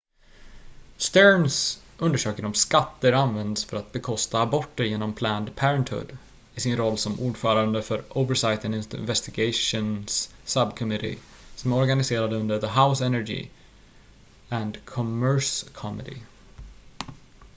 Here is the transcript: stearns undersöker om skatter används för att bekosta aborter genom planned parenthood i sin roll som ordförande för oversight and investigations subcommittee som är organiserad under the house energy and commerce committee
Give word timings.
stearns 0.97 1.83
undersöker 1.97 2.45
om 2.45 2.53
skatter 2.53 3.13
används 3.13 3.65
för 3.65 3.77
att 3.77 3.91
bekosta 3.91 4.41
aborter 4.41 4.83
genom 4.83 5.13
planned 5.13 5.55
parenthood 5.55 6.17
i 6.55 6.59
sin 6.59 6.77
roll 6.77 6.97
som 6.97 7.19
ordförande 7.19 7.81
för 7.83 8.17
oversight 8.17 8.65
and 8.65 8.75
investigations 8.75 10.35
subcommittee 10.45 11.17
som 11.55 11.71
är 11.73 11.77
organiserad 11.81 12.33
under 12.33 12.59
the 12.61 12.71
house 12.79 13.05
energy 13.05 13.47
and 14.49 14.77
commerce 14.85 15.67
committee 15.73 16.21